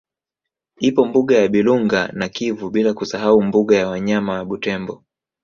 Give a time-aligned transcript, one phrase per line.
[0.87, 5.03] Ipo mbuga ya Bilunga na Kivu bila kusahau mbuga ya wanyama ya Butembo